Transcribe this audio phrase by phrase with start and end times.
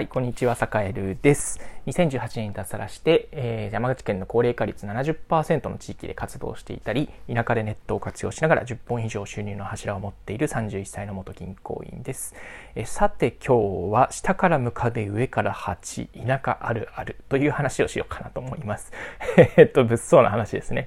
[0.00, 1.60] はい、こんにちは、坂エルです。
[1.86, 12.34] 2018年に脱サラして、えー、山口県の高齢化率70%の地域で活動していたり、田舎でネットを活用しながら10本以上収入の柱を持っている31歳の元銀行員です。
[12.76, 18.92] えー、さて今日は下から向かで上から8、田舎あるあるという話をしようかなと思います。
[19.58, 20.86] えっと、物騒な話ですね。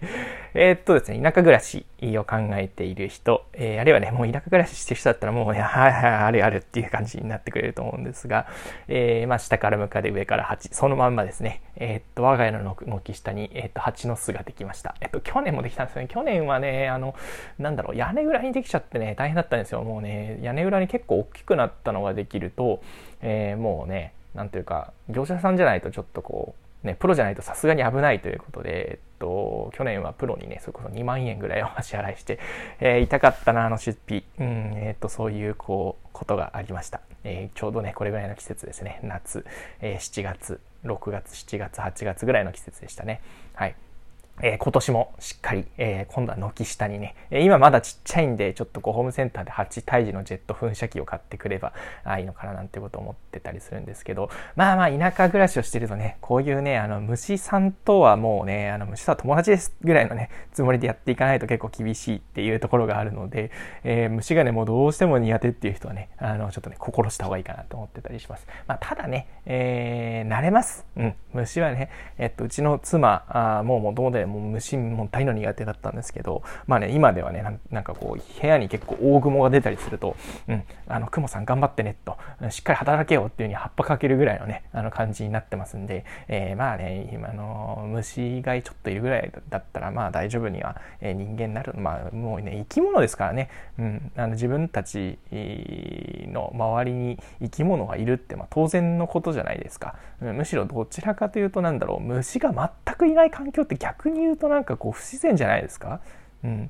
[0.55, 8.47] えー、っとですね、田舎暮らしを考えている人、えー、あるいはね、もう田舎暮らししてる人だったらもう、はいはい、あるあるっていう感じになってくれると思うんですが、
[8.87, 11.61] えー、まあ、下から向かで上から8、そのまんまですね。
[11.75, 14.95] え、っと、我が家の軒下に、え、っと、蜂の巣ができました。
[15.01, 16.07] えっと、去年もできたんですよね。
[16.07, 17.15] 去年はね、あの、
[17.57, 19.81] なんだろう、屋根裏にできちゃってね、大変だったんですよ。
[19.83, 22.81] もうね、屋根裏に結構大きくなったのができると、
[23.21, 32.39] え、もうね、なんというか、業者さんじゃないとちょっとこう、ね、プロじゃないとさすがに危ないということで、えっと、去年はプロにね、それこそ2万円ぐらいを 支払いして、
[32.79, 34.23] えー、痛かったな、あの出費。
[34.39, 37.01] うん、えっと、そういう、こう、ことがありました。
[37.23, 38.99] えー、ちょうどね、これぐらいの季節ですね。
[39.03, 39.45] 夏、
[39.81, 43.21] え、7月、6月、7月、8月ぐらいの季節でしたね。
[43.53, 43.75] はい。
[44.41, 63.51] えー、今年もしっかり、えー、今度は軒下にね、えー、今まだちっちゃいんで、ちょっとこうホームセンターで蜂退治のジェット噴射機を買ってくればあいいのかななんてことを思ってたりするんですけど、まあまあ田舎暮らしをしてるとね、こういうね、あの虫さんとはもうね、あの虫さんは友達ですぐらいのね、つもりでやっていかないと結構厳しいっていうところがあるので、
[63.83, 68.47] えー、虫がね、もうどうしても苦手っていう人はね、あの、ちょっとね、心した方がいいかなと思ってたりします。
[68.67, 70.85] まあただね、えー、慣れます。
[70.97, 71.15] うん。
[71.33, 80.15] 虫はね、えっと、うちの妻、あもうもともう虫も大の苦手だったんですけど、まあね、今ではね、なんかこう、部屋に結構大雲が出たりすると、
[80.47, 82.17] うん、あの、雲さん頑張ってね、と、
[82.49, 99.95] しっかり働けよっていう風に葉っぱかけるぐらいのね、あの感じになってますんで、えー、まあね、今の虫がちょっといるぐらいだったら、まあ大丈夫には、えー、人間になる、まあもうね、生き物ですからね、うん、あの自分たちの周りに生き物がいるって、まあ当然のことじゃないですか。
[100.21, 102.53] むしろどちらかというとなんだろう、虫が
[102.85, 105.99] 全くいない環境って逆にに言うとなんかこう不自然じゃないですか？
[106.43, 106.69] うん。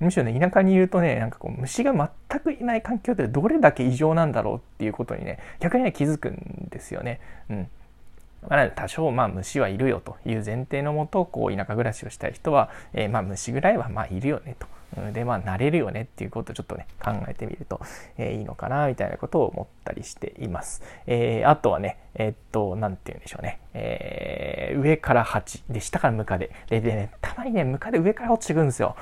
[0.00, 7.20] むしろね、田舎にいるとね、なんかこう、虫が全くいない環境ってどれだけ異常なんだろうっていうことにね、逆にね、気づくんですよね。
[7.48, 7.68] うん。
[8.48, 14.66] まあ、多少まあ虫はいるよという前提のもと、こう、田舎暮らしをしたい人は、えー、まあ虫ぐらいはまあいるよねと。
[15.12, 17.80] で、まあ、慣れるよねっていうことをちょっとね、考えてみると、
[18.16, 20.82] えー、いいのかな、みたいなことを思ったりしています。
[21.06, 23.60] えー、あとはね、えー、っと、なんて言うんでしょうね。
[23.74, 26.50] えー、上から8、で、下からムカデ。
[26.68, 28.96] で、でね、たまにね、ムカデ上から落ちてくるんですよ。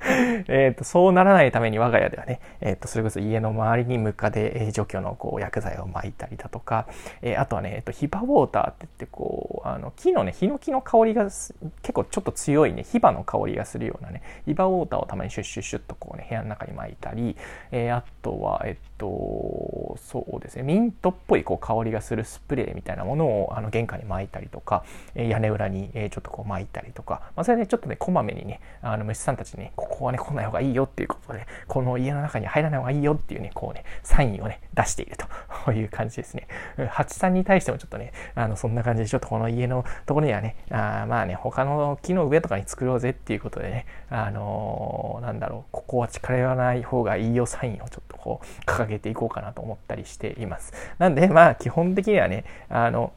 [0.48, 6.86] えっと、そうならないために我が家ではね、えっ、と、それこそ家の周りにムカデ、除去のこう薬剤を撒いたりだとか、
[7.22, 11.54] えー、あとはね、えっ、と、ヒバウォーターって言って、こう、あの、木のね、ヒノキの香りが結
[11.92, 17.36] 構ちょっと強いね、ヒバの香りがするようなね、ヒバウォーターをたまにシュッシュッシュッとこうね、部屋の中に撒いたり、
[17.70, 24.84] えー、あとは、えっと、そうですね、ミントっぽいこう香りがするスプレーみたいなものをあの玄関に撒いたりとか、
[25.14, 35.26] え、屋根裏に、え、ちょっとこう撒いたりとか、まあ、それね、ちょっとね、こまめにね、あの虫さんたちにね、ここはね、来ない方がいいよっていうことで、この家の中に入らない方がいいよっていうね、こうね、サインをね、出していると。
[35.68, 36.46] ういう感じですね。
[36.90, 50.72] 蜂さんに対してもちょっとね、あの、そんな感じで、ちょっとこの家のところにはね、あまあね、他の木の上とかに作ろうぜっていうことでね、あのー、なんだろう、ここは近寄らない方がいいよサインをちょっとこう、掲げていこうかなと思ったりしています。
[50.98, 53.12] なんで、まあ、基本的にはね、あの、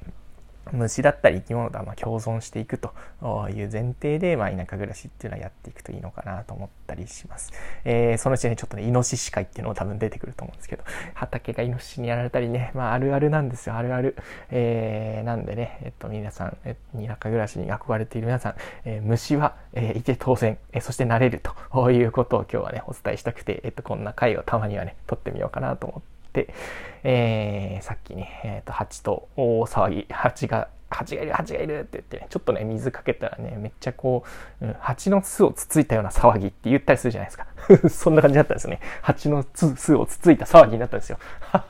[0.72, 2.94] 虫だったり生き物とはま共存していくと
[3.50, 7.52] いう前提で、まあ、田舎暮らしっていうのはやっていくといいのかなと思ったりします。
[7.84, 14.16] えー、そのうちね、ちょっとね、イノシシ会っていうのも多分出てくると思うんですけど、 畑がイノシシにやられたりね、まあ、あるあるなんですよ、あるある。
[14.52, 21.42] えー、なんでね、えっと、皆さん、え田舎暮らしに憧れている皆さん、えー、虫は、えー、いて当然、え、そして慣れる
[21.72, 26.13] ということを今日はね、お伝えしたくて、えっと、こんな回をたまにはね、撮ってみようかなと思って、
[27.04, 34.24] えー、さっきね、えっ、ー、と、蜂と大騒ぎ、蜂が蜂がいる蜂がいるって言ってねちょっとね水かけたらねめっちゃこ
[34.62, 37.48] う、うん、蜂の巣をつついたような騒ぎって言ったりするじゃないですか。
[37.90, 41.18] そんな感じだったんですね蜂の巣をつついた騒ぎになったんですよ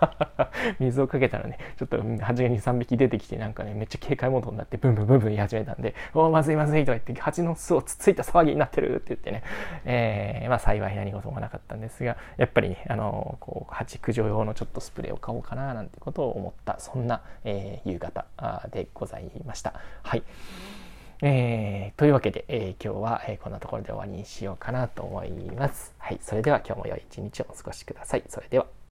[0.79, 9.44] 水をかけたらねちょっと蜂が23匹出てきてなんかねめっちゃ警戒モードになってブンブンブンブン言い始めたんでおまずいまずいとか言って蜂の巣をつついた騒ぎになってるって言ってね、
[9.85, 18.25] えー、まあ幸い何事もなかったんですがやっぱりねあのこう蜂駆除用のちょっとスプレーを買おうかななんてことを思ったそんな、えー、夕方
[18.71, 19.73] でございました。
[20.03, 20.23] はい。
[21.25, 25.95] えー、というわけで、えー、今日は、え、こんなところで終わりにしようかなと思います。
[25.97, 26.19] はい。
[26.21, 28.23] それでは今日も良い一日をお過ごしください。
[28.27, 28.73] それでは。